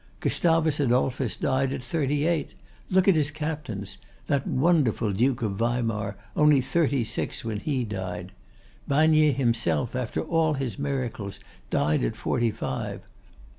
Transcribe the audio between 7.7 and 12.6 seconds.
died. Banier himself, after all his miracles, died at forty